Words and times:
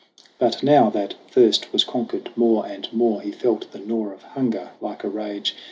But 0.39 0.63
now 0.63 0.89
that 0.89 1.13
thirst 1.29 1.71
was 1.71 1.83
conquered, 1.83 2.31
more 2.35 2.65
and 2.65 2.91
more 2.91 3.21
He 3.21 3.31
felt 3.31 3.71
the 3.71 3.77
gnaw 3.77 4.09
of 4.11 4.23
hunger 4.23 4.71
like 4.81 5.03
a 5.03 5.09
rage. 5.09 5.55